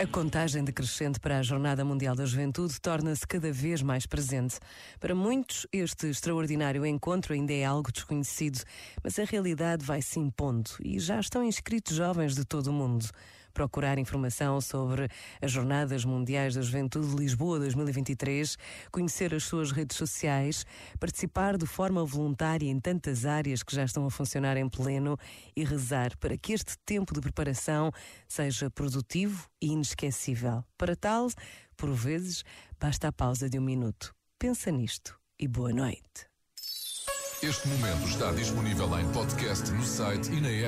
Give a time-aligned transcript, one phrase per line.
[0.00, 4.58] A contagem decrescente para a Jornada Mundial da Juventude torna-se cada vez mais presente.
[4.98, 8.62] Para muitos, este extraordinário encontro ainda é algo desconhecido,
[9.04, 13.06] mas a realidade vai se impondo e já estão inscritos jovens de todo o mundo
[13.52, 15.08] procurar informação sobre
[15.40, 18.56] as Jornadas Mundiais da Juventude de Lisboa 2023,
[18.90, 20.64] conhecer as suas redes sociais,
[20.98, 25.16] participar de forma voluntária em tantas áreas que já estão a funcionar em pleno
[25.56, 27.90] e rezar para que este tempo de preparação
[28.26, 30.64] seja produtivo e inesquecível.
[30.76, 31.28] Para tal,
[31.76, 32.44] por vezes,
[32.78, 34.14] basta a pausa de um minuto.
[34.38, 36.28] Pensa nisto e boa noite.
[37.40, 40.66] Este momento está disponível em podcast no site e na app.